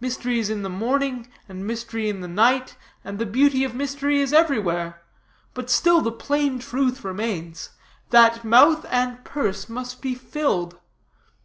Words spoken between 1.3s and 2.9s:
and mystery in the night,